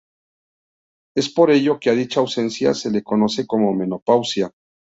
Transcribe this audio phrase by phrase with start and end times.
[1.15, 4.49] Es por ello que a dicha ausencia se le conoce como menopausia.